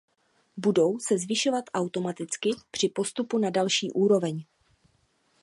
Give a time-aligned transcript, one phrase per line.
[0.57, 4.45] Budou se zvyšovat automaticky při postupu na další úroveň.